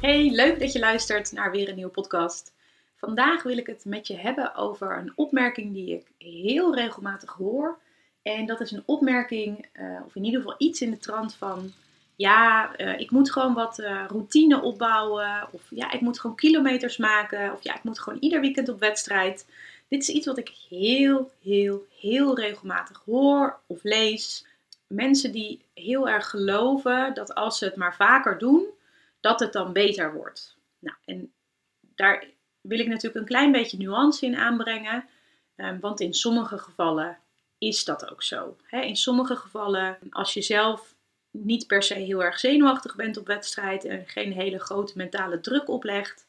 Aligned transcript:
Hey, 0.00 0.30
leuk 0.30 0.60
dat 0.60 0.72
je 0.72 0.78
luistert 0.78 1.32
naar 1.32 1.50
weer 1.50 1.68
een 1.68 1.74
nieuwe 1.74 1.90
podcast. 1.90 2.52
Vandaag 2.96 3.42
wil 3.42 3.58
ik 3.58 3.66
het 3.66 3.84
met 3.84 4.06
je 4.06 4.16
hebben 4.16 4.54
over 4.54 4.98
een 4.98 5.12
opmerking 5.14 5.72
die 5.72 5.94
ik 5.94 6.06
heel 6.18 6.74
regelmatig 6.74 7.32
hoor. 7.32 7.78
En 8.22 8.46
dat 8.46 8.60
is 8.60 8.70
een 8.70 8.82
opmerking, 8.86 9.66
uh, 9.72 10.00
of 10.06 10.14
in 10.14 10.24
ieder 10.24 10.40
geval 10.40 10.54
iets 10.58 10.80
in 10.80 10.90
de 10.90 10.98
trant 10.98 11.34
van: 11.34 11.72
ja, 12.16 12.70
uh, 12.78 13.00
ik 13.00 13.10
moet 13.10 13.32
gewoon 13.32 13.54
wat 13.54 13.78
uh, 13.78 14.04
routine 14.08 14.62
opbouwen. 14.62 15.48
Of 15.50 15.62
ja, 15.70 15.92
ik 15.92 16.00
moet 16.00 16.20
gewoon 16.20 16.36
kilometers 16.36 16.96
maken. 16.96 17.52
Of 17.52 17.62
ja, 17.62 17.74
ik 17.76 17.84
moet 17.84 18.00
gewoon 18.00 18.18
ieder 18.20 18.40
weekend 18.40 18.68
op 18.68 18.80
wedstrijd. 18.80 19.46
Dit 19.88 20.02
is 20.02 20.08
iets 20.08 20.26
wat 20.26 20.38
ik 20.38 20.52
heel, 20.68 21.30
heel, 21.42 21.86
heel 21.98 22.36
regelmatig 22.36 23.02
hoor 23.06 23.58
of 23.66 23.82
lees. 23.82 24.46
Mensen 24.86 25.32
die 25.32 25.60
heel 25.74 26.08
erg 26.08 26.30
geloven 26.30 27.14
dat 27.14 27.34
als 27.34 27.58
ze 27.58 27.64
het 27.64 27.76
maar 27.76 27.94
vaker 27.94 28.38
doen, 28.38 28.66
dat 29.20 29.40
het 29.40 29.52
dan 29.52 29.72
beter 29.72 30.14
wordt. 30.14 30.56
Nou, 30.78 30.96
en 31.04 31.32
daar 31.80 32.24
wil 32.60 32.78
ik 32.78 32.86
natuurlijk 32.86 33.20
een 33.20 33.24
klein 33.24 33.52
beetje 33.52 33.76
nuance 33.76 34.26
in 34.26 34.36
aanbrengen. 34.36 35.08
Um, 35.56 35.80
want 35.80 36.00
in 36.00 36.14
sommige 36.14 36.58
gevallen 36.58 37.18
is 37.58 37.84
dat 37.84 38.10
ook 38.10 38.22
zo. 38.22 38.56
In 38.70 38.96
sommige 38.96 39.36
gevallen, 39.36 39.98
als 40.10 40.34
je 40.34 40.42
zelf 40.42 40.94
niet 41.30 41.66
per 41.66 41.82
se 41.82 41.94
heel 41.94 42.24
erg 42.24 42.38
zenuwachtig 42.38 42.96
bent 42.96 43.16
op 43.16 43.26
wedstrijd 43.26 43.84
en 43.84 44.06
geen 44.06 44.32
hele 44.32 44.58
grote 44.58 44.92
mentale 44.96 45.40
druk 45.40 45.68
oplegt. 45.68 46.26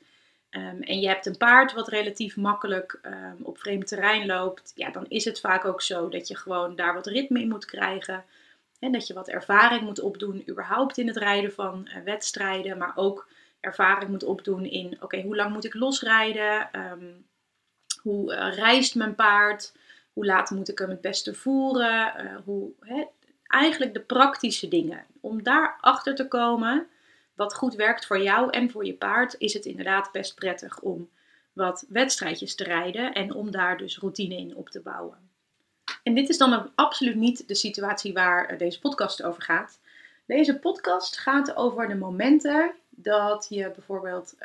Um, 0.50 0.82
en 0.82 1.00
je 1.00 1.08
hebt 1.08 1.26
een 1.26 1.38
paard 1.38 1.74
wat 1.74 1.88
relatief 1.88 2.36
makkelijk 2.36 3.00
um, 3.04 3.38
op 3.44 3.58
vreemd 3.58 3.88
terrein 3.88 4.26
loopt. 4.26 4.72
Ja, 4.76 4.90
dan 4.90 5.06
is 5.08 5.26
het 5.26 5.40
vaak 5.40 5.66
ook 5.66 5.82
zo 5.82 6.10
dat 6.10 6.28
je 6.28 6.38
gewoon 6.38 6.76
daar 6.76 6.94
wat 6.94 7.08
ritme 7.08 7.40
in 7.40 7.50
moet 7.50 7.66
krijgen. 7.66 8.26
En 8.82 8.92
dat 8.92 9.08
je 9.08 9.14
wat 9.14 9.28
ervaring 9.28 9.82
moet 9.82 10.00
opdoen, 10.00 10.44
überhaupt 10.50 10.98
in 10.98 11.08
het 11.08 11.18
rijden 11.18 11.54
van 11.54 11.90
uh, 11.90 12.04
wedstrijden. 12.04 12.78
Maar 12.78 12.92
ook 12.96 13.28
ervaring 13.60 14.10
moet 14.10 14.24
opdoen 14.24 14.66
in, 14.66 14.98
oké, 15.02 15.22
hoe 15.22 15.36
lang 15.36 15.54
moet 15.54 15.66
ik 15.66 15.74
losrijden? 15.74 16.70
Um, 16.92 17.26
hoe 18.02 18.34
uh, 18.34 18.56
reist 18.56 18.96
mijn 18.96 19.16
paard? 19.16 19.76
Hoe 20.14 20.26
laat 20.26 20.50
moet 20.50 20.70
ik 20.70 20.80
hem 20.80 20.90
het 20.90 21.02
beste 21.02 21.34
voeren? 21.34 22.26
Uh, 22.26 22.36
hoe, 22.46 22.72
eigenlijk 23.48 23.94
de 23.94 24.02
praktische 24.02 24.68
dingen. 24.68 25.06
Om 25.20 25.44
daarachter 25.44 26.16
te 26.16 26.28
komen 26.28 26.88
wat 27.36 27.56
goed 27.56 27.76
werkt 27.76 28.06
voor 28.06 28.22
jou 28.22 28.50
en 28.50 28.72
voor 28.72 28.86
je 28.86 28.94
paard, 28.94 29.36
is 29.38 29.54
het 29.54 29.66
inderdaad 29.66 30.12
best 30.12 30.36
prettig 30.36 30.80
om 30.80 31.10
wat 31.54 31.86
wedstrijdjes 31.90 32.56
te 32.56 32.64
rijden 32.64 33.14
en 33.14 33.34
om 33.34 33.52
daar 33.52 33.78
dus 33.78 33.98
routine 33.98 34.36
in 34.36 34.56
op 34.56 34.70
te 34.70 34.82
bouwen. 34.82 35.31
En 36.04 36.14
dit 36.14 36.30
is 36.30 36.38
dan 36.38 36.72
absoluut 36.76 37.16
niet 37.16 37.48
de 37.48 37.56
situatie 37.56 38.14
waar 38.14 38.46
eh, 38.46 38.58
deze 38.58 38.80
podcast 38.80 39.24
over 39.24 39.42
gaat. 39.42 39.80
Deze 40.26 40.60
podcast 40.60 41.18
gaat 41.18 41.56
over 41.56 41.88
de 41.88 41.96
momenten 41.96 42.74
dat 42.90 43.46
je 43.50 43.72
bijvoorbeeld 43.72 44.36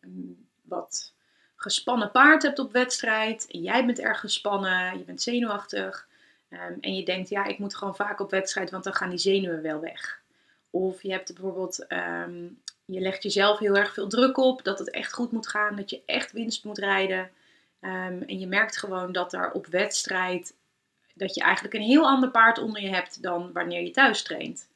um, 0.00 0.48
wat 0.62 1.12
gespannen 1.56 2.10
paard 2.10 2.42
hebt 2.42 2.58
op 2.58 2.72
wedstrijd. 2.72 3.46
Jij 3.48 3.86
bent 3.86 3.98
erg 3.98 4.20
gespannen, 4.20 4.98
je 4.98 5.04
bent 5.04 5.22
zenuwachtig. 5.22 6.06
Um, 6.50 6.78
en 6.80 6.94
je 6.94 7.04
denkt, 7.04 7.28
ja, 7.28 7.44
ik 7.44 7.58
moet 7.58 7.76
gewoon 7.76 7.96
vaak 7.96 8.20
op 8.20 8.30
wedstrijd, 8.30 8.70
want 8.70 8.84
dan 8.84 8.94
gaan 8.94 9.10
die 9.10 9.18
zenuwen 9.18 9.62
wel 9.62 9.80
weg. 9.80 10.20
Of 10.70 11.02
je 11.02 11.10
hebt 11.10 11.34
bijvoorbeeld, 11.34 11.86
um, 11.88 12.60
je 12.84 13.00
legt 13.00 13.22
jezelf 13.22 13.58
heel 13.58 13.76
erg 13.76 13.94
veel 13.94 14.08
druk 14.08 14.36
op 14.36 14.64
dat 14.64 14.78
het 14.78 14.90
echt 14.90 15.12
goed 15.12 15.32
moet 15.32 15.48
gaan, 15.48 15.76
dat 15.76 15.90
je 15.90 16.02
echt 16.06 16.32
winst 16.32 16.64
moet 16.64 16.78
rijden. 16.78 17.30
Um, 17.80 18.22
en 18.22 18.38
je 18.38 18.46
merkt 18.46 18.76
gewoon 18.76 19.12
dat 19.12 19.30
daar 19.30 19.52
op 19.52 19.66
wedstrijd, 19.66 20.54
dat 21.14 21.34
je 21.34 21.40
eigenlijk 21.40 21.74
een 21.74 21.80
heel 21.80 22.08
ander 22.08 22.30
paard 22.30 22.58
onder 22.58 22.82
je 22.82 22.88
hebt 22.88 23.22
dan 23.22 23.52
wanneer 23.52 23.82
je 23.82 23.90
thuis 23.90 24.22
traint. 24.22 24.68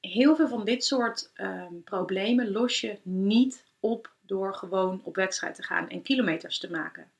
Heel 0.00 0.36
veel 0.36 0.48
van 0.48 0.64
dit 0.64 0.84
soort 0.84 1.30
um, 1.36 1.82
problemen 1.84 2.52
los 2.52 2.80
je 2.80 2.98
niet 3.02 3.64
op 3.80 4.10
door 4.20 4.54
gewoon 4.54 5.00
op 5.04 5.16
wedstrijd 5.16 5.54
te 5.54 5.62
gaan 5.62 5.88
en 5.88 6.02
kilometers 6.02 6.58
te 6.58 6.70
maken. 6.70 7.10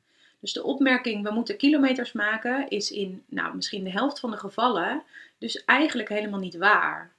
Dus 0.41 0.53
de 0.53 0.63
opmerking, 0.63 1.23
we 1.23 1.31
moeten 1.31 1.57
kilometers 1.57 2.13
maken, 2.13 2.69
is 2.69 2.91
in 2.91 3.25
nou, 3.27 3.57
misschien 3.57 3.85
de 3.85 3.91
helft 3.91 4.21
van 4.21 4.31
de 4.31 4.37
gevallen 4.37 5.03
dus 5.39 5.65
eigenlijk 5.65 6.09
helemaal 6.09 6.41
niet 6.41 6.57
waar. 6.57 7.13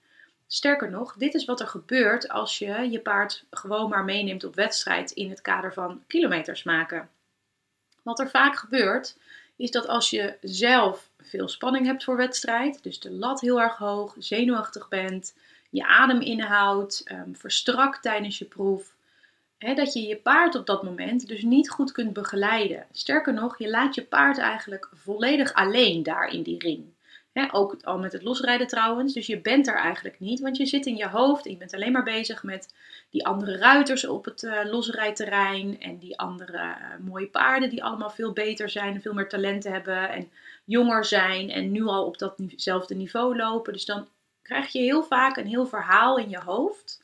Sterker 0.47 0.89
nog, 0.89 1.15
dit 1.17 1.33
is 1.33 1.45
wat 1.45 1.59
er 1.59 1.67
gebeurt 1.67 2.29
als 2.29 2.59
je 2.59 2.89
je 2.89 2.99
paard 2.99 3.43
gewoon 3.49 3.89
maar 3.89 4.03
meeneemt 4.03 4.43
op 4.43 4.55
wedstrijd 4.55 5.11
in 5.11 5.29
het 5.29 5.41
kader 5.41 5.73
van 5.73 6.03
kilometers 6.07 6.63
maken. 6.63 7.09
Wat 8.05 8.19
er 8.19 8.29
vaak 8.29 8.55
gebeurt, 8.55 9.17
is 9.55 9.71
dat 9.71 9.87
als 9.87 10.09
je 10.09 10.37
zelf 10.41 11.09
veel 11.21 11.47
spanning 11.47 11.85
hebt 11.85 12.03
voor 12.03 12.17
wedstrijd, 12.17 12.83
dus 12.83 12.99
de 12.99 13.11
lat 13.11 13.41
heel 13.41 13.61
erg 13.61 13.77
hoog, 13.77 14.15
zenuwachtig 14.19 14.87
bent, 14.87 15.35
je 15.69 15.85
adem 15.85 16.21
inhoudt, 16.21 17.03
um, 17.11 17.35
verstrakt 17.35 18.01
tijdens 18.01 18.37
je 18.37 18.45
proef, 18.45 18.95
dat 19.57 19.93
je 19.93 20.01
je 20.01 20.15
paard 20.17 20.55
op 20.55 20.65
dat 20.65 20.83
moment 20.83 21.27
dus 21.27 21.41
niet 21.41 21.69
goed 21.69 21.91
kunt 21.91 22.13
begeleiden. 22.13 22.85
Sterker 22.91 23.33
nog, 23.33 23.57
je 23.57 23.69
laat 23.69 23.95
je 23.95 24.03
paard 24.03 24.37
eigenlijk 24.37 24.89
volledig 24.93 25.53
alleen 25.53 26.03
daar 26.03 26.27
in 26.27 26.43
die 26.43 26.59
ring 26.59 26.94
ook 27.51 27.77
al 27.83 27.97
met 27.97 28.13
het 28.13 28.23
losrijden 28.23 28.67
trouwens. 28.67 29.13
Dus 29.13 29.27
je 29.27 29.39
bent 29.39 29.67
er 29.67 29.75
eigenlijk 29.75 30.19
niet, 30.19 30.39
want 30.39 30.57
je 30.57 30.65
zit 30.65 30.85
in 30.85 30.95
je 30.95 31.07
hoofd 31.07 31.45
en 31.45 31.51
je 31.51 31.57
bent 31.57 31.73
alleen 31.73 31.91
maar 31.91 32.03
bezig 32.03 32.43
met 32.43 32.73
die 33.09 33.25
andere 33.25 33.57
ruiters 33.57 34.07
op 34.07 34.25
het 34.25 34.43
uh, 34.43 34.59
losrijterrein. 34.63 35.81
En 35.81 35.97
die 35.97 36.19
andere 36.19 36.57
uh, 36.57 36.75
mooie 36.99 37.27
paarden 37.27 37.69
die 37.69 37.83
allemaal 37.83 38.09
veel 38.09 38.31
beter 38.31 38.69
zijn 38.69 39.01
veel 39.01 39.13
meer 39.13 39.29
talenten 39.29 39.71
hebben. 39.71 40.09
En 40.09 40.31
jonger 40.65 41.05
zijn 41.05 41.49
en 41.49 41.71
nu 41.71 41.85
al 41.85 42.05
op 42.05 42.17
datzelfde 42.17 42.95
niveau 42.95 43.35
lopen. 43.35 43.73
Dus 43.73 43.85
dan 43.85 44.07
krijg 44.41 44.71
je 44.71 44.79
heel 44.79 45.03
vaak 45.03 45.37
een 45.37 45.47
heel 45.47 45.65
verhaal 45.65 46.17
in 46.17 46.29
je 46.29 46.39
hoofd. 46.39 47.03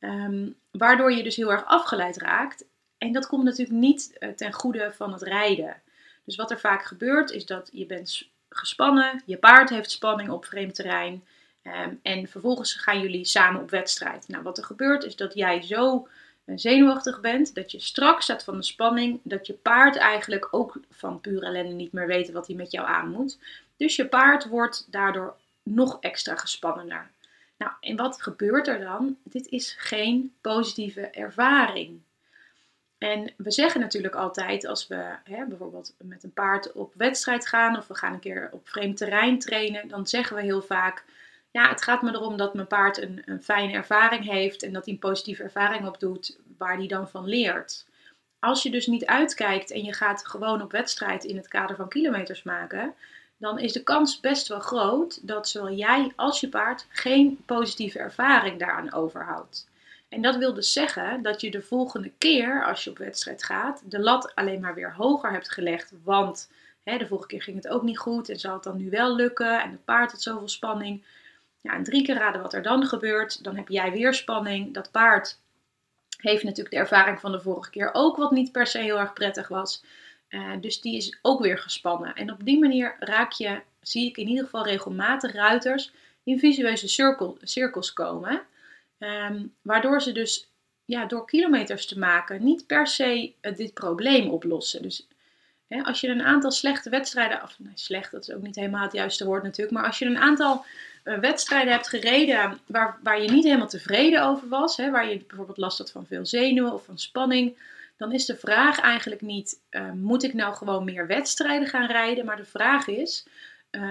Um, 0.00 0.54
waardoor 0.70 1.12
je 1.12 1.22
dus 1.22 1.36
heel 1.36 1.52
erg 1.52 1.64
afgeleid 1.64 2.16
raakt. 2.16 2.64
En 2.98 3.12
dat 3.12 3.26
komt 3.26 3.44
natuurlijk 3.44 3.78
niet 3.78 4.16
uh, 4.18 4.28
ten 4.28 4.52
goede 4.52 4.92
van 4.92 5.12
het 5.12 5.22
rijden. 5.22 5.82
Dus 6.24 6.36
wat 6.36 6.50
er 6.50 6.60
vaak 6.60 6.84
gebeurt 6.84 7.30
is 7.30 7.46
dat 7.46 7.70
je 7.72 7.86
bent 7.86 8.30
gespannen, 8.56 9.22
je 9.26 9.36
paard 9.36 9.70
heeft 9.70 9.90
spanning 9.90 10.30
op 10.30 10.44
vreemd 10.44 10.74
terrein. 10.74 11.24
Um, 11.62 12.00
en 12.02 12.28
vervolgens 12.28 12.74
gaan 12.74 13.00
jullie 13.00 13.24
samen 13.24 13.60
op 13.60 13.70
wedstrijd. 13.70 14.28
Nou, 14.28 14.42
wat 14.42 14.58
er 14.58 14.64
gebeurt 14.64 15.04
is 15.04 15.16
dat 15.16 15.34
jij 15.34 15.62
zo 15.62 16.08
zenuwachtig 16.44 17.20
bent, 17.20 17.54
dat 17.54 17.70
je 17.70 17.80
strak 17.80 18.22
staat 18.22 18.44
van 18.44 18.56
de 18.56 18.62
spanning, 18.62 19.20
dat 19.22 19.46
je 19.46 19.52
paard 19.52 19.96
eigenlijk 19.96 20.48
ook 20.50 20.80
van 20.90 21.20
pure 21.20 21.46
ellende 21.46 21.74
niet 21.74 21.92
meer 21.92 22.06
weet 22.06 22.30
wat 22.30 22.46
hij 22.46 22.56
met 22.56 22.72
jou 22.72 22.86
aan 22.86 23.10
moet. 23.10 23.38
Dus 23.76 23.96
je 23.96 24.06
paard 24.06 24.48
wordt 24.48 24.86
daardoor 24.90 25.34
nog 25.62 25.98
extra 26.00 26.36
gespannener. 26.36 27.10
Nou, 27.58 27.72
en 27.80 27.96
wat 27.96 28.22
gebeurt 28.22 28.68
er 28.68 28.80
dan? 28.80 29.16
Dit 29.22 29.46
is 29.46 29.74
geen 29.78 30.34
positieve 30.40 31.00
ervaring. 31.00 32.00
En 33.02 33.32
we 33.36 33.50
zeggen 33.50 33.80
natuurlijk 33.80 34.14
altijd 34.14 34.66
als 34.66 34.86
we 34.86 35.14
hè, 35.24 35.46
bijvoorbeeld 35.46 35.94
met 35.98 36.22
een 36.22 36.32
paard 36.32 36.72
op 36.72 36.92
wedstrijd 36.94 37.46
gaan 37.46 37.76
of 37.76 37.86
we 37.86 37.94
gaan 37.94 38.12
een 38.12 38.20
keer 38.20 38.48
op 38.52 38.68
vreemd 38.68 38.96
terrein 38.96 39.38
trainen, 39.38 39.88
dan 39.88 40.06
zeggen 40.06 40.36
we 40.36 40.42
heel 40.42 40.62
vaak, 40.62 41.04
ja, 41.50 41.68
het 41.68 41.82
gaat 41.82 42.02
me 42.02 42.10
erom 42.10 42.36
dat 42.36 42.54
mijn 42.54 42.66
paard 42.66 43.02
een, 43.02 43.22
een 43.24 43.42
fijne 43.42 43.72
ervaring 43.72 44.24
heeft 44.24 44.62
en 44.62 44.72
dat 44.72 44.84
hij 44.84 44.94
een 44.94 45.00
positieve 45.00 45.42
ervaring 45.42 45.86
opdoet 45.86 46.38
waar 46.58 46.76
hij 46.76 46.86
dan 46.86 47.08
van 47.08 47.28
leert. 47.28 47.86
Als 48.38 48.62
je 48.62 48.70
dus 48.70 48.86
niet 48.86 49.06
uitkijkt 49.06 49.70
en 49.70 49.84
je 49.84 49.92
gaat 49.92 50.26
gewoon 50.26 50.62
op 50.62 50.72
wedstrijd 50.72 51.24
in 51.24 51.36
het 51.36 51.48
kader 51.48 51.76
van 51.76 51.88
kilometers 51.88 52.42
maken, 52.42 52.94
dan 53.36 53.58
is 53.58 53.72
de 53.72 53.82
kans 53.82 54.20
best 54.20 54.48
wel 54.48 54.60
groot 54.60 55.26
dat 55.28 55.48
zowel 55.48 55.74
jij 55.74 56.12
als 56.16 56.40
je 56.40 56.48
paard 56.48 56.86
geen 56.88 57.42
positieve 57.46 57.98
ervaring 57.98 58.58
daaraan 58.58 58.92
overhoudt. 58.92 59.70
En 60.12 60.22
dat 60.22 60.36
wil 60.36 60.54
dus 60.54 60.72
zeggen 60.72 61.22
dat 61.22 61.40
je 61.40 61.50
de 61.50 61.62
volgende 61.62 62.12
keer, 62.18 62.64
als 62.64 62.84
je 62.84 62.90
op 62.90 62.98
wedstrijd 62.98 63.44
gaat, 63.44 63.82
de 63.84 64.00
lat 64.00 64.34
alleen 64.34 64.60
maar 64.60 64.74
weer 64.74 64.94
hoger 64.94 65.32
hebt 65.32 65.52
gelegd. 65.52 65.92
Want 66.04 66.50
hè, 66.82 66.98
de 66.98 67.06
vorige 67.06 67.26
keer 67.26 67.42
ging 67.42 67.56
het 67.56 67.68
ook 67.68 67.82
niet 67.82 67.98
goed 67.98 68.28
en 68.28 68.38
zal 68.38 68.54
het 68.54 68.62
dan 68.62 68.76
nu 68.76 68.90
wel 68.90 69.14
lukken? 69.14 69.62
En 69.62 69.70
het 69.70 69.84
paard 69.84 70.10
had 70.10 70.22
zoveel 70.22 70.48
spanning. 70.48 71.04
Ja, 71.60 71.74
en 71.74 71.82
drie 71.82 72.02
keer 72.02 72.14
raden 72.14 72.42
wat 72.42 72.52
er 72.52 72.62
dan 72.62 72.86
gebeurt. 72.86 73.44
Dan 73.44 73.56
heb 73.56 73.68
jij 73.68 73.92
weer 73.92 74.14
spanning. 74.14 74.74
Dat 74.74 74.90
paard 74.90 75.38
heeft 76.16 76.44
natuurlijk 76.44 76.74
de 76.74 76.80
ervaring 76.80 77.20
van 77.20 77.32
de 77.32 77.40
vorige 77.40 77.70
keer 77.70 77.90
ook, 77.92 78.16
wat 78.16 78.30
niet 78.30 78.52
per 78.52 78.66
se 78.66 78.78
heel 78.78 78.98
erg 78.98 79.12
prettig 79.12 79.48
was. 79.48 79.84
Uh, 80.28 80.52
dus 80.60 80.80
die 80.80 80.96
is 80.96 81.18
ook 81.22 81.40
weer 81.40 81.58
gespannen. 81.58 82.14
En 82.14 82.32
op 82.32 82.44
die 82.44 82.58
manier 82.58 82.96
raak 83.00 83.32
je, 83.32 83.60
zie 83.80 84.08
ik 84.08 84.16
in 84.16 84.28
ieder 84.28 84.44
geval 84.44 84.64
regelmatig 84.64 85.32
ruiters 85.32 85.92
in 86.22 86.38
visueuze 86.38 86.88
cirkel, 86.88 87.38
cirkels 87.42 87.92
komen. 87.92 88.42
Um, 89.02 89.54
waardoor 89.62 90.02
ze 90.02 90.12
dus 90.12 90.50
ja, 90.84 91.04
door 91.04 91.26
kilometers 91.26 91.86
te 91.86 91.98
maken 91.98 92.44
niet 92.44 92.66
per 92.66 92.86
se 92.86 93.32
dit 93.40 93.74
probleem 93.74 94.30
oplossen. 94.30 94.82
Dus 94.82 95.08
hè, 95.66 95.82
als 95.82 96.00
je 96.00 96.08
een 96.08 96.22
aantal 96.22 96.50
slechte 96.50 96.90
wedstrijden, 96.90 97.42
of 97.42 97.56
slecht, 97.74 98.10
dat 98.10 98.28
is 98.28 98.34
ook 98.34 98.42
niet 98.42 98.56
helemaal 98.56 98.82
het 98.82 98.92
juiste 98.92 99.24
woord 99.24 99.42
natuurlijk, 99.42 99.76
maar 99.76 99.86
als 99.86 99.98
je 99.98 100.04
een 100.04 100.18
aantal 100.18 100.64
uh, 101.04 101.18
wedstrijden 101.18 101.72
hebt 101.72 101.88
gereden 101.88 102.58
waar, 102.66 102.98
waar 103.02 103.22
je 103.22 103.30
niet 103.30 103.44
helemaal 103.44 103.68
tevreden 103.68 104.24
over 104.24 104.48
was, 104.48 104.76
hè, 104.76 104.90
waar 104.90 105.08
je 105.08 105.24
bijvoorbeeld 105.26 105.58
last 105.58 105.78
had 105.78 105.90
van 105.90 106.06
veel 106.06 106.26
zenuwen 106.26 106.72
of 106.72 106.84
van 106.84 106.98
spanning, 106.98 107.56
dan 107.96 108.12
is 108.12 108.26
de 108.26 108.36
vraag 108.36 108.80
eigenlijk 108.80 109.20
niet: 109.20 109.60
uh, 109.70 109.92
moet 109.92 110.22
ik 110.22 110.34
nou 110.34 110.54
gewoon 110.54 110.84
meer 110.84 111.06
wedstrijden 111.06 111.68
gaan 111.68 111.86
rijden? 111.86 112.24
Maar 112.24 112.36
de 112.36 112.44
vraag 112.44 112.86
is: 112.86 113.26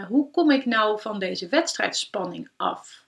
hoe 0.08 0.32
kom 0.32 0.52
ik 0.52 0.66
nou 0.66 1.02
van 1.02 1.20
deze 1.20 1.48
wedstrijdspanning 1.48 2.50
af? 2.56 3.06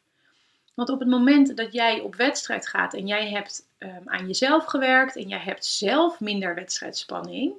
Want 0.74 0.90
op 0.90 1.00
het 1.00 1.10
moment 1.10 1.58
dat 1.58 1.74
jij 1.74 2.00
op 2.00 2.16
wedstrijd 2.16 2.68
gaat 2.68 2.94
en 2.94 3.08
jij 3.08 3.30
hebt 3.30 3.68
um, 3.80 4.02
aan 4.06 4.28
jezelf 4.28 4.66
gewerkt 4.66 5.16
en 5.16 5.28
jij 5.28 5.40
hebt 5.40 5.66
zelf 5.66 6.20
minder 6.20 6.56
wedstrijdspanning, 6.56 7.54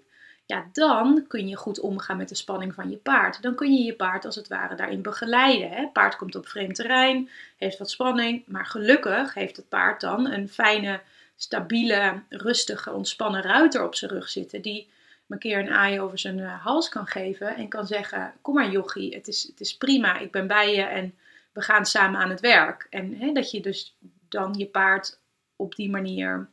ja, 0.46 0.68
dan 0.72 1.24
kun 1.28 1.48
je 1.48 1.56
goed 1.56 1.80
omgaan 1.80 2.16
met 2.16 2.28
de 2.28 2.34
spanning 2.34 2.74
van 2.74 2.90
je 2.90 2.96
paard. 2.96 3.42
Dan 3.42 3.54
kun 3.54 3.74
je 3.74 3.82
je 3.82 3.94
paard 3.94 4.24
als 4.24 4.36
het 4.36 4.48
ware 4.48 4.74
daarin 4.74 5.02
begeleiden. 5.02 5.70
Hè? 5.70 5.86
Paard 5.92 6.16
komt 6.16 6.34
op 6.34 6.48
vreemd 6.48 6.74
terrein, 6.74 7.30
heeft 7.56 7.78
wat 7.78 7.90
spanning, 7.90 8.42
maar 8.46 8.66
gelukkig 8.66 9.34
heeft 9.34 9.56
het 9.56 9.68
paard 9.68 10.00
dan 10.00 10.30
een 10.30 10.48
fijne, 10.48 11.00
stabiele, 11.36 12.22
rustige, 12.28 12.92
ontspannen 12.92 13.42
ruiter 13.42 13.84
op 13.84 13.94
zijn 13.94 14.10
rug 14.10 14.28
zitten 14.28 14.62
die 14.62 14.88
een 15.28 15.38
keer 15.38 15.58
een 15.58 15.70
aai 15.70 16.00
over 16.00 16.18
zijn 16.18 16.40
eh, 16.40 16.64
hals 16.64 16.88
kan 16.88 17.06
geven 17.06 17.56
en 17.56 17.68
kan 17.68 17.86
zeggen: 17.86 18.32
Kom 18.40 18.54
maar, 18.54 18.70
jochie, 18.70 19.14
het 19.14 19.28
is, 19.28 19.42
het 19.42 19.60
is 19.60 19.76
prima, 19.76 20.18
ik 20.18 20.30
ben 20.30 20.46
bij 20.46 20.74
je 20.74 20.82
en 20.82 21.14
we 21.54 21.60
gaan 21.60 21.86
samen 21.86 22.20
aan 22.20 22.30
het 22.30 22.40
werk. 22.40 22.86
En 22.90 23.16
hè, 23.16 23.32
dat 23.32 23.50
je 23.50 23.60
dus 23.60 23.96
dan 24.28 24.54
je 24.56 24.66
paard 24.66 25.18
op 25.56 25.74
die 25.74 25.90
manier, 25.90 26.48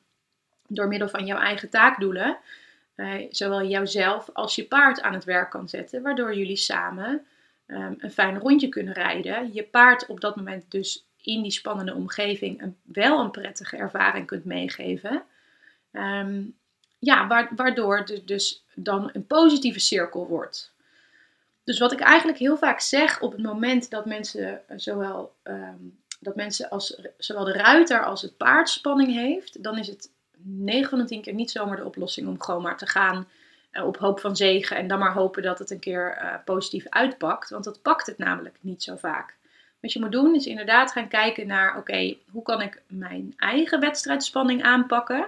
door 0.68 0.88
middel 0.88 1.10
van 1.10 1.26
jouw 1.26 1.40
eigen 1.40 1.70
taakdoelen, 1.70 2.38
uh, 2.96 3.28
zowel 3.30 3.64
jouzelf 3.64 4.30
als 4.34 4.56
je 4.56 4.66
paard 4.66 5.02
aan 5.02 5.14
het 5.14 5.24
werk 5.24 5.50
kan 5.50 5.70
zetten, 5.70 6.02
waardoor 6.02 6.36
jullie 6.36 6.56
samen 6.56 7.26
um, 7.68 7.96
een 7.98 8.12
fijn 8.12 8.40
rondje 8.40 8.70
kunnen 8.70 8.94
rijden. 8.94 9.54
Je 9.54 9.64
paard 9.64 10.06
op 10.06 10.22
dat 10.22 10.36
moment 10.36 10.72
dus 10.72 11.06
in 11.22 11.42
die 11.42 11.52
spannende 11.52 11.94
omgeving 11.94 12.62
een, 12.62 12.78
wel 12.84 13.20
een 13.20 13.32
prettige 13.32 13.78
ervaring 13.78 14.26
kunt 14.26 14.46
meegeven. 14.46 15.24
Um, 15.92 16.56
ja, 17.00 17.48
waardoor 17.56 17.98
het 17.98 18.22
dus 18.26 18.64
dan 18.74 19.10
een 19.14 19.28
positieve 19.28 19.80
cirkel 19.80 20.28
wordt. 20.28 20.74
Dus 21.64 21.80
wat 21.80 21.92
ik 21.92 22.00
eigenlijk 22.00 22.38
heel 22.38 22.58
vaak 22.58 22.80
zeg 22.80 23.22
op 23.22 23.32
het 23.32 23.42
moment 23.42 23.90
dat 23.90 24.06
mensen 24.06 24.62
zowel, 24.76 25.34
um, 25.44 26.00
dat 26.20 26.36
mensen 26.36 26.70
als 26.70 27.02
zowel 27.18 27.44
de 27.44 27.54
ruiter 27.54 28.06
als 28.06 28.22
het 28.22 28.38
paard 28.38 28.70
spanning 28.70 29.14
heeft, 29.14 29.64
dan 29.64 29.78
is 29.78 29.88
het 29.88 30.10
9 30.44 30.90
van 30.90 31.00
de 31.00 31.06
10 31.06 31.22
keer 31.22 31.34
niet 31.34 31.52
zomaar 31.52 31.78
de 31.78 31.86
oplossing 31.86 32.28
om 32.28 32.42
gewoon 32.42 32.62
maar 32.62 32.78
te 32.78 32.88
gaan 32.88 33.28
uh, 33.72 33.86
op 33.86 33.98
hoop 33.98 34.20
van 34.20 34.36
zegen 34.36 34.78
en 34.78 34.88
dan 34.88 35.00
maar 35.00 35.14
hopen 35.14 35.44
dat 35.44 35.60
het 35.60 35.72
een 35.72 35.80
keer 35.80 36.18
uh, 36.22 36.34
positief 36.46 36.86
uitpakt. 36.90 37.50
Want 37.50 37.64
dat 37.64 37.82
pakt 37.82 38.06
het 38.06 38.18
namelijk 38.18 38.58
niet 38.62 38.84
zo 38.84 38.96
vaak. 38.96 39.36
Wat 39.80 39.94
je 39.94 40.00
moet 40.00 40.12
doen 40.12 40.36
is 40.36 40.46
inderdaad 40.46 40.92
gaan 40.92 41.08
kijken 41.08 41.48
naar, 41.48 41.78
oké, 41.78 42.16
hoe 42.32 42.44
kan 42.44 42.62
ik 42.62 42.82
mijn 42.88 43.34
eigen 43.38 43.80
wedstrijdspanning 43.80 44.64
aanpakken? 44.64 45.28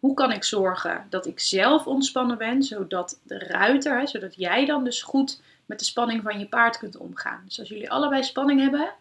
Hoe 0.00 0.14
kan 0.14 0.32
ik 0.32 0.44
zorgen 0.44 1.06
dat 1.08 1.26
ik 1.26 1.40
zelf 1.40 1.86
ontspannen 1.86 2.38
ben, 2.38 2.62
zodat 2.62 3.20
de 3.22 3.38
ruiter, 3.38 4.08
zodat 4.08 4.34
jij 4.34 4.64
dan 4.64 4.84
dus 4.84 5.02
goed 5.02 5.40
met 5.66 5.78
de 5.78 5.84
spanning 5.84 6.22
van 6.22 6.38
je 6.38 6.46
paard 6.46 6.78
kunt 6.78 6.96
omgaan. 6.96 7.42
Dus 7.44 7.58
als 7.58 7.68
jullie 7.68 7.90
allebei 7.90 8.22
spanning 8.24 8.60
hebben, 8.60 8.92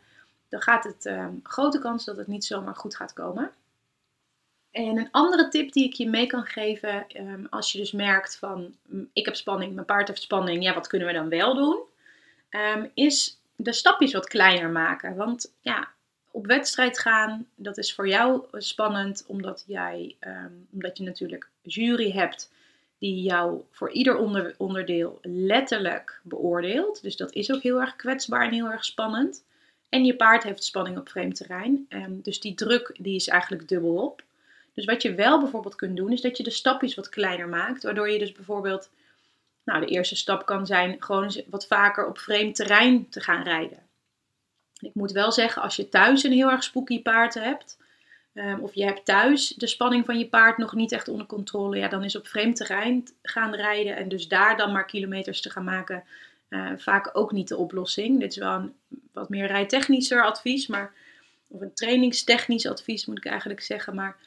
dan 0.49 0.61
gaat 0.61 0.83
het 0.83 1.05
um, 1.05 1.39
grote 1.43 1.79
kans 1.79 2.05
dat 2.05 2.17
het 2.17 2.27
niet 2.27 2.45
zomaar 2.45 2.75
goed 2.75 2.95
gaat 2.95 3.13
komen. 3.13 3.51
En 4.71 4.97
een 4.97 5.11
andere 5.11 5.47
tip 5.47 5.71
die 5.71 5.85
ik 5.85 5.93
je 5.93 6.09
mee 6.09 6.27
kan 6.27 6.45
geven, 6.45 7.05
um, 7.17 7.47
als 7.49 7.71
je 7.71 7.77
dus 7.77 7.91
merkt 7.91 8.37
van 8.37 8.75
ik 9.13 9.25
heb 9.25 9.35
spanning, 9.35 9.73
mijn 9.73 9.85
paard 9.85 10.07
heeft 10.07 10.21
spanning, 10.21 10.63
ja, 10.63 10.73
wat 10.73 10.87
kunnen 10.87 11.07
we 11.07 11.13
dan 11.13 11.29
wel 11.29 11.55
doen? 11.55 11.79
Um, 12.49 12.91
is 12.93 13.39
de 13.55 13.73
stapjes 13.73 14.13
wat 14.13 14.27
kleiner 14.27 14.69
maken. 14.69 15.15
Want 15.15 15.51
ja, 15.61 15.87
op 16.35 16.45
wedstrijd 16.45 16.99
gaan, 16.99 17.47
dat 17.55 17.77
is 17.77 17.93
voor 17.93 18.07
jou 18.07 18.43
spannend, 18.51 19.23
omdat 19.27 19.63
jij, 19.67 20.15
um, 20.19 20.67
omdat 20.73 20.97
je 20.97 21.03
natuurlijk 21.03 21.49
jury 21.61 22.11
hebt 22.11 22.51
die 22.97 23.21
jou 23.21 23.61
voor 23.71 23.91
ieder 23.91 24.17
onder, 24.17 24.55
onderdeel 24.57 25.19
letterlijk 25.21 26.19
beoordeelt. 26.23 27.01
Dus 27.01 27.15
dat 27.15 27.33
is 27.33 27.51
ook 27.51 27.61
heel 27.61 27.81
erg 27.81 27.95
kwetsbaar 27.95 28.45
en 28.45 28.53
heel 28.53 28.71
erg 28.71 28.85
spannend. 28.85 29.43
En 29.89 30.05
je 30.05 30.15
paard 30.15 30.43
heeft 30.43 30.63
spanning 30.63 30.97
op 30.97 31.09
vreemd 31.09 31.35
terrein. 31.35 31.85
Um, 31.89 32.21
dus 32.21 32.39
die 32.39 32.55
druk 32.55 32.95
die 32.99 33.15
is 33.15 33.27
eigenlijk 33.27 33.67
dubbel 33.67 33.95
op. 33.95 34.23
Dus 34.73 34.85
wat 34.85 35.01
je 35.01 35.15
wel 35.15 35.39
bijvoorbeeld 35.39 35.75
kunt 35.75 35.97
doen, 35.97 36.11
is 36.11 36.21
dat 36.21 36.37
je 36.37 36.43
de 36.43 36.49
stapjes 36.49 36.95
wat 36.95 37.09
kleiner 37.09 37.47
maakt. 37.47 37.83
Waardoor 37.83 38.09
je 38.09 38.19
dus 38.19 38.31
bijvoorbeeld, 38.31 38.89
nou 39.63 39.79
de 39.79 39.91
eerste 39.91 40.15
stap 40.15 40.45
kan 40.45 40.65
zijn 40.65 40.95
gewoon 40.99 41.43
wat 41.47 41.67
vaker 41.67 42.07
op 42.07 42.19
vreemd 42.19 42.55
terrein 42.55 43.09
te 43.09 43.21
gaan 43.21 43.43
rijden. 43.43 43.84
Ik 44.79 44.93
moet 44.93 45.11
wel 45.11 45.31
zeggen, 45.31 45.61
als 45.61 45.75
je 45.75 45.89
thuis 45.89 46.23
een 46.23 46.31
heel 46.31 46.51
erg 46.51 46.63
spooky 46.63 47.01
paard 47.01 47.33
hebt, 47.33 47.77
um, 48.33 48.59
of 48.59 48.73
je 48.73 48.83
hebt 48.83 49.05
thuis 49.05 49.47
de 49.47 49.67
spanning 49.67 50.05
van 50.05 50.17
je 50.17 50.27
paard 50.27 50.57
nog 50.57 50.73
niet 50.73 50.91
echt 50.91 51.07
onder 51.07 51.25
controle, 51.25 51.77
ja, 51.77 51.87
dan 51.87 52.03
is 52.03 52.15
op 52.15 52.27
vreemd 52.27 52.55
terrein 52.55 53.07
gaan 53.21 53.55
rijden 53.55 53.95
en 53.95 54.09
dus 54.09 54.27
daar 54.27 54.57
dan 54.57 54.71
maar 54.71 54.85
kilometers 54.85 55.41
te 55.41 55.49
gaan 55.49 55.63
maken, 55.63 56.03
uh, 56.49 56.71
vaak 56.77 57.09
ook 57.13 57.31
niet 57.31 57.47
de 57.47 57.57
oplossing. 57.57 58.19
Dit 58.19 58.31
is 58.31 58.37
wel 58.37 58.53
een 58.53 58.73
wat 59.13 59.29
meer 59.29 59.47
rijtechnischer 59.47 60.23
advies, 60.23 60.67
maar, 60.67 60.93
of 61.47 61.61
een 61.61 61.73
trainingstechnisch 61.73 62.67
advies 62.67 63.05
moet 63.05 63.17
ik 63.17 63.25
eigenlijk 63.25 63.61
zeggen, 63.61 63.95
maar 63.95 64.17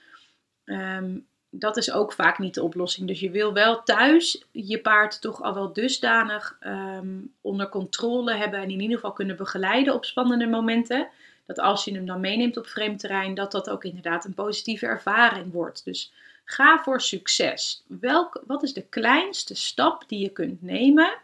um, 0.65 1.27
dat 1.51 1.77
is 1.77 1.93
ook 1.93 2.13
vaak 2.13 2.39
niet 2.39 2.55
de 2.55 2.63
oplossing. 2.63 3.09
Dus 3.09 3.21
je 3.21 3.31
wil 3.31 3.53
wel 3.53 3.83
thuis 3.83 4.45
je 4.51 4.81
paard 4.81 5.21
toch 5.21 5.43
al 5.43 5.55
wel 5.55 5.73
dusdanig 5.73 6.59
um, 6.61 7.35
onder 7.41 7.69
controle 7.69 8.35
hebben 8.35 8.61
en 8.61 8.71
in 8.71 8.81
ieder 8.81 8.97
geval 8.97 9.13
kunnen 9.13 9.37
begeleiden 9.37 9.95
op 9.95 10.05
spannende 10.05 10.47
momenten. 10.47 11.09
Dat 11.47 11.59
als 11.59 11.85
je 11.85 11.95
hem 11.95 12.07
dan 12.07 12.21
meeneemt 12.21 12.57
op 12.57 12.67
vreemd 12.67 13.01
terrein, 13.01 13.35
dat 13.35 13.53
dat 13.53 13.71
ook 13.71 13.85
inderdaad 13.85 14.25
een 14.25 14.35
positieve 14.35 14.87
ervaring 14.87 15.53
wordt. 15.53 15.85
Dus 15.85 16.13
ga 16.45 16.83
voor 16.83 17.01
succes. 17.01 17.85
Welk, 17.87 18.43
wat 18.47 18.63
is 18.63 18.73
de 18.73 18.87
kleinste 18.89 19.55
stap 19.55 20.09
die 20.09 20.19
je 20.19 20.29
kunt 20.29 20.63
nemen 20.63 21.19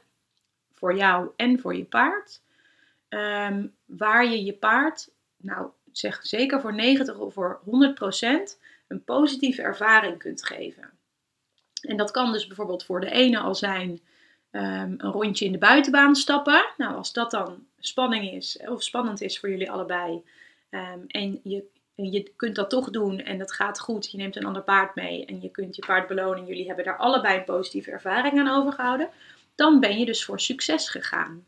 voor 0.72 0.96
jou 0.96 1.28
en 1.36 1.60
voor 1.60 1.76
je 1.76 1.84
paard? 1.84 2.40
Um, 3.08 3.74
waar 3.84 4.26
je 4.26 4.44
je 4.44 4.52
paard, 4.52 5.10
nou 5.36 5.68
zeg 5.98 6.26
zeker 6.26 6.60
voor 6.60 6.74
90 6.74 7.18
of 7.18 7.34
voor 7.34 7.60
100 7.64 7.94
procent, 7.94 8.58
een 8.88 9.04
positieve 9.04 9.62
ervaring 9.62 10.18
kunt 10.18 10.44
geven. 10.44 10.90
En 11.80 11.96
dat 11.96 12.10
kan 12.10 12.32
dus 12.32 12.46
bijvoorbeeld 12.46 12.84
voor 12.84 13.00
de 13.00 13.10
ene 13.10 13.38
al 13.38 13.54
zijn 13.54 13.90
um, 14.50 14.94
een 14.98 15.12
rondje 15.12 15.44
in 15.44 15.52
de 15.52 15.58
buitenbaan 15.58 16.14
stappen. 16.14 16.66
Nou, 16.76 16.94
als 16.94 17.12
dat 17.12 17.30
dan 17.30 17.66
spanning 17.78 18.32
is, 18.32 18.60
of 18.66 18.82
spannend 18.82 19.20
is 19.20 19.38
voor 19.38 19.50
jullie 19.50 19.70
allebei, 19.70 20.22
um, 20.70 21.04
en 21.06 21.40
je, 21.42 21.64
je 21.94 22.32
kunt 22.36 22.54
dat 22.54 22.70
toch 22.70 22.90
doen 22.90 23.20
en 23.20 23.38
dat 23.38 23.52
gaat 23.52 23.80
goed, 23.80 24.10
je 24.10 24.16
neemt 24.16 24.36
een 24.36 24.46
ander 24.46 24.62
paard 24.62 24.94
mee 24.94 25.24
en 25.24 25.40
je 25.40 25.50
kunt 25.50 25.76
je 25.76 25.86
paard 25.86 26.08
belonen, 26.08 26.46
jullie 26.46 26.66
hebben 26.66 26.84
daar 26.84 26.96
allebei 26.96 27.38
een 27.38 27.44
positieve 27.44 27.90
ervaring 27.90 28.38
aan 28.38 28.60
overgehouden, 28.60 29.08
dan 29.54 29.80
ben 29.80 29.98
je 29.98 30.04
dus 30.04 30.24
voor 30.24 30.40
succes 30.40 30.88
gegaan. 30.88 31.44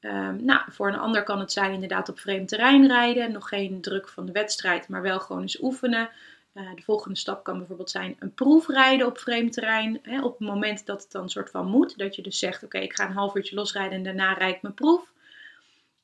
Um, 0.00 0.44
nou, 0.44 0.60
voor 0.70 0.88
een 0.88 0.98
ander 0.98 1.22
kan 1.22 1.40
het 1.40 1.52
zijn 1.52 1.72
inderdaad 1.72 2.08
op 2.08 2.18
vreemd 2.18 2.48
terrein 2.48 2.86
rijden, 2.86 3.32
nog 3.32 3.48
geen 3.48 3.80
druk 3.80 4.08
van 4.08 4.26
de 4.26 4.32
wedstrijd, 4.32 4.88
maar 4.88 5.02
wel 5.02 5.20
gewoon 5.20 5.42
eens 5.42 5.62
oefenen. 5.62 6.10
Uh, 6.54 6.74
de 6.74 6.82
volgende 6.82 7.16
stap 7.16 7.44
kan 7.44 7.58
bijvoorbeeld 7.58 7.90
zijn 7.90 8.16
een 8.18 8.34
proefrijden 8.34 9.06
op 9.06 9.18
vreemd 9.18 9.52
terrein. 9.52 9.98
Hè, 10.02 10.22
op 10.22 10.38
het 10.38 10.48
moment 10.48 10.86
dat 10.86 11.02
het 11.02 11.12
dan 11.12 11.30
soort 11.30 11.50
van 11.50 11.66
moet. 11.66 11.98
Dat 11.98 12.14
je 12.16 12.22
dus 12.22 12.38
zegt, 12.38 12.64
oké, 12.64 12.78
ik 12.78 12.94
ga 12.96 13.06
een 13.06 13.12
half 13.12 13.34
uurtje 13.34 13.54
losrijden 13.54 13.92
en 13.92 14.02
daarna 14.02 14.32
rijd 14.32 14.54
ik 14.54 14.62
mijn 14.62 14.74
proef. 14.74 15.12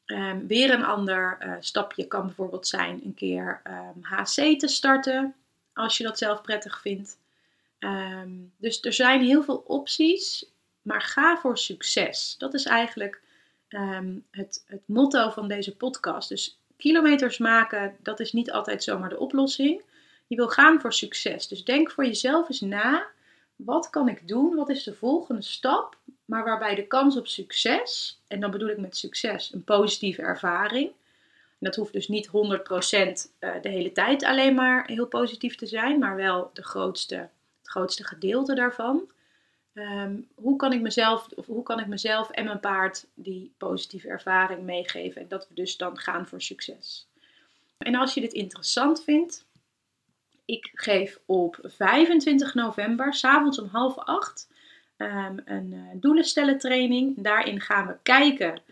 Um, 0.06 0.46
weer 0.46 0.70
een 0.70 0.84
ander 0.84 1.38
uh, 1.40 1.52
stapje 1.60 2.06
kan 2.06 2.26
bijvoorbeeld 2.26 2.66
zijn 2.66 3.00
een 3.04 3.14
keer 3.14 3.60
um, 3.66 3.72
ehm, 3.72 4.20
HC 4.20 4.58
te 4.58 4.68
starten. 4.68 5.34
Als 5.72 5.98
je 5.98 6.04
dat 6.04 6.18
zelf 6.18 6.42
prettig 6.42 6.80
vindt. 6.80 7.18
Dus 8.56 8.80
er 8.80 8.92
zijn 8.92 9.22
heel 9.22 9.42
veel 9.42 9.64
opties. 9.66 10.46
Maar 10.82 11.02
ga 11.02 11.36
voor 11.36 11.58
succes. 11.58 12.34
Dat 12.38 12.54
is 12.54 12.64
eigenlijk 12.64 13.22
het, 14.30 14.64
het 14.66 14.82
motto 14.86 15.30
van 15.30 15.48
deze 15.48 15.76
podcast. 15.76 16.28
Dus 16.28 16.58
kilometers 16.76 17.38
maken, 17.38 17.96
dat 18.02 18.20
is 18.20 18.32
niet 18.32 18.52
altijd 18.52 18.82
zomaar 18.82 19.08
de 19.08 19.18
oplossing. 19.18 19.82
Je 20.26 20.36
wil 20.36 20.48
gaan 20.48 20.80
voor 20.80 20.92
succes. 20.92 21.48
Dus 21.48 21.64
denk 21.64 21.90
voor 21.90 22.04
jezelf 22.04 22.48
eens 22.48 22.60
na. 22.60 23.06
Wat 23.56 23.90
kan 23.90 24.08
ik 24.08 24.28
doen? 24.28 24.54
Wat 24.54 24.68
is 24.68 24.82
de 24.82 24.94
volgende 24.94 25.42
stap? 25.42 25.96
Maar 26.24 26.44
waarbij 26.44 26.74
de 26.74 26.86
kans 26.86 27.16
op 27.16 27.26
succes, 27.26 28.20
en 28.26 28.40
dan 28.40 28.50
bedoel 28.50 28.68
ik 28.68 28.78
met 28.78 28.96
succes 28.96 29.52
een 29.52 29.64
positieve 29.64 30.22
ervaring. 30.22 30.86
En 31.58 31.70
dat 31.70 31.76
hoeft 31.76 31.92
dus 31.92 32.08
niet 32.08 32.28
100% 32.28 32.30
eh, 32.30 33.52
de 33.62 33.68
hele 33.68 33.92
tijd 33.92 34.24
alleen 34.24 34.54
maar 34.54 34.86
heel 34.86 35.06
positief 35.06 35.54
te 35.54 35.66
zijn, 35.66 35.98
maar 35.98 36.16
wel 36.16 36.50
de 36.52 36.62
grootste, 36.62 37.14
het 37.14 37.68
grootste 37.68 38.04
gedeelte 38.04 38.54
daarvan. 38.54 39.10
Ehm, 39.74 40.16
hoe, 40.34 40.56
kan 40.56 40.72
ik 40.72 40.80
mezelf, 40.80 41.28
of 41.34 41.46
hoe 41.46 41.62
kan 41.62 41.80
ik 41.80 41.86
mezelf 41.86 42.30
en 42.30 42.44
mijn 42.44 42.60
paard 42.60 43.06
die 43.14 43.54
positieve 43.58 44.08
ervaring 44.08 44.62
meegeven? 44.62 45.20
En 45.20 45.28
dat 45.28 45.48
we 45.48 45.54
dus 45.54 45.76
dan 45.76 45.98
gaan 45.98 46.26
voor 46.26 46.42
succes. 46.42 47.08
En 47.78 47.94
als 47.94 48.14
je 48.14 48.20
dit 48.20 48.32
interessant 48.32 49.04
vindt, 49.04 49.46
ik 50.44 50.70
geef 50.74 51.20
op 51.26 51.58
25 51.62 52.54
november, 52.54 53.14
s'avonds 53.14 53.58
om 53.58 53.68
half 53.68 53.98
acht, 53.98 54.48
um, 54.96 55.40
een 55.44 55.72
uh, 55.72 55.80
doelenstellen 55.94 56.58
training. 56.58 57.22
Daarin 57.22 57.60
gaan 57.60 57.86
we 57.86 57.96
kijken 58.02 58.62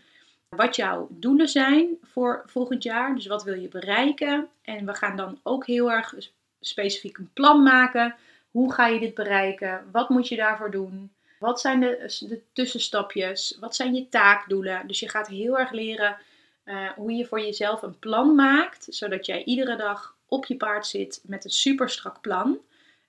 wat 0.49 0.75
jouw 0.75 1.07
doelen 1.11 1.47
zijn 1.47 1.97
voor 2.01 2.43
volgend 2.45 2.83
jaar. 2.83 3.15
Dus 3.15 3.25
wat 3.25 3.43
wil 3.43 3.59
je 3.59 3.67
bereiken? 3.67 4.47
En 4.61 4.85
we 4.85 4.93
gaan 4.93 5.15
dan 5.15 5.39
ook 5.43 5.65
heel 5.65 5.91
erg 5.91 6.15
specifiek 6.59 7.17
een 7.17 7.29
plan 7.33 7.63
maken. 7.63 8.15
Hoe 8.53 8.73
ga 8.73 8.87
je 8.87 8.99
dit 8.99 9.13
bereiken? 9.13 9.89
Wat 9.91 10.09
moet 10.09 10.27
je 10.27 10.35
daarvoor 10.35 10.71
doen? 10.71 11.11
Wat 11.39 11.61
zijn 11.61 11.79
de, 11.79 12.41
tussenstapjes? 12.53 13.57
Wat 13.59 13.75
zijn 13.75 13.93
je 13.93 14.09
taakdoelen? 14.09 14.87
Dus 14.87 14.99
je 14.99 15.09
gaat 15.09 15.27
heel 15.27 15.59
erg 15.59 15.71
leren 15.71 16.17
uh, 16.65 16.89
hoe 16.89 17.11
je 17.11 17.25
voor 17.25 17.41
jezelf 17.41 17.81
een 17.81 17.99
plan 17.99 18.35
maakt, 18.35 18.87
zodat 18.89 19.25
jij 19.25 19.43
iedere 19.43 19.75
dag 19.75 20.15
op 20.27 20.45
je 20.45 20.55
paard 20.55 20.87
zit 20.87 21.21
met 21.23 21.45
een 21.45 21.51
super 21.51 21.89
strak 21.89 22.21
plan. 22.21 22.57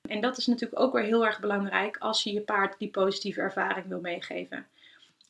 En 0.09 0.21
dat 0.21 0.37
is 0.37 0.47
natuurlijk 0.47 0.81
ook 0.81 0.93
weer 0.93 1.03
heel 1.03 1.27
erg 1.27 1.41
belangrijk 1.41 1.97
als 1.97 2.23
je 2.23 2.33
je 2.33 2.41
paard 2.41 2.79
die 2.79 2.91
positieve 2.91 3.41
ervaring 3.41 3.87
wil 3.87 4.01
meegeven. 4.01 4.67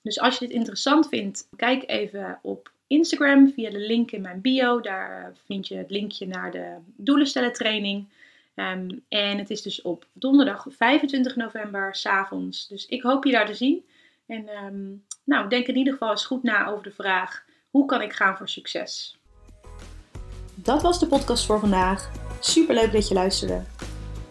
Dus 0.02 0.21
als 0.21 0.38
je 0.38 0.47
dit 0.47 0.56
interessant 0.56 1.09
vindt, 1.09 1.49
kijk 1.56 1.83
even 1.87 2.38
op 2.42 2.71
Instagram 2.87 3.52
via 3.52 3.71
de 3.71 3.78
link 3.78 4.11
in 4.11 4.21
mijn 4.21 4.40
bio. 4.40 4.80
Daar 4.80 5.33
vind 5.47 5.68
je 5.68 5.76
het 5.76 5.90
linkje 5.90 6.26
naar 6.26 6.50
de 6.50 6.76
doelenstellen 6.97 7.52
training. 7.52 8.06
Ehm, 8.54 8.88
en 9.08 9.38
het 9.38 9.50
is 9.50 9.62
dus 9.62 9.82
op 9.82 10.06
donderdag 10.12 10.66
25 10.68 11.37
november, 11.37 11.94
s'avonds. 11.94 12.68
Dus 12.68 12.87
ik 12.87 13.02
hoop 13.02 13.25
je 13.25 13.32
daar 13.32 13.46
te 13.46 13.54
zien. 13.54 13.84
En 14.26 14.49
um, 14.64 15.04
nou, 15.25 15.49
denk 15.49 15.66
in 15.66 15.76
ieder 15.76 15.92
geval 15.92 16.11
eens 16.11 16.26
goed 16.26 16.42
na 16.42 16.66
over 16.66 16.82
de 16.82 16.90
vraag: 16.90 17.44
hoe 17.70 17.87
kan 17.87 18.02
ik 18.02 18.12
gaan 18.12 18.37
voor 18.37 18.49
succes? 18.49 19.18
Dat 20.54 20.82
was 20.82 20.99
de 20.99 21.06
podcast 21.06 21.46
voor 21.46 21.61
vandaag. 21.61 22.11
Super 22.40 22.75
leuk 22.75 22.92
dat 22.92 23.08
je 23.08 23.14
luisterde. 23.14 23.62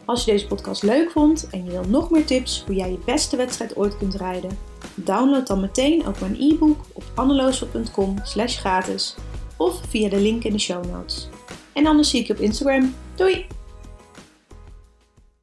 Als 0.06 0.25
je 0.25 0.32
deze 0.32 0.48
podcast 0.48 0.84
leuk 0.84 1.12
vond 1.12 1.50
en 1.50 1.63
je 1.63 1.72
wil 1.72 1.84
nog 1.84 2.12
meer 2.12 2.25
tips 2.25 2.63
hoe 2.65 2.75
jij 2.75 2.92
je 2.92 3.00
beste 3.06 3.38
wedstrijd 3.38 3.75
ooit 3.75 3.98
kunt 3.98 4.15
rijden, 4.15 4.58
download 4.96 5.48
dan 5.48 5.62
meteen 5.62 6.06
ook 6.06 6.20
mijn 6.20 6.36
e-book 6.39 6.86
op 6.94 7.03
anneloosel.com 7.15 8.15
gratis 8.24 9.15
of 9.58 9.82
via 9.89 10.10
de 10.10 10.20
link 10.20 10.44
in 10.44 10.51
de 10.51 10.60
show 10.60 10.86
notes. 10.86 11.30
En 11.74 11.86
anders 11.86 12.10
zie 12.10 12.20
ik 12.20 12.27
je 12.27 12.34
op 12.34 12.39
Instagram. 12.39 12.96
Doei! 13.15 13.48